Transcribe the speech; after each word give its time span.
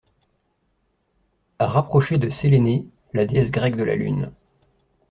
À 1.59 1.67
rapprocher 1.67 2.17
de 2.17 2.31
Séléné, 2.31 2.87
la 3.13 3.27
déesse 3.27 3.51
grecque 3.51 3.75
de 3.77 3.83
la 3.83 3.95
Lune. 3.95 4.31